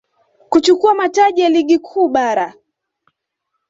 kuchukua 0.49 0.93
mataji 0.95 1.41
ya 1.41 1.49
Ligi 1.49 1.79
Kuu 1.79 2.09
Bara 2.09 2.53